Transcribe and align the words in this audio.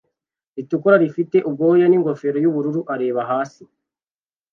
ritukura 0.55 0.95
rifite 1.03 1.37
ubwoya 1.47 1.85
ningofero 1.87 2.37
yubururu 2.43 2.81
areba 2.93 3.21
hasi 3.29 3.63